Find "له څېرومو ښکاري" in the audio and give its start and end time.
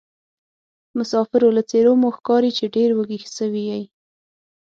1.57-2.51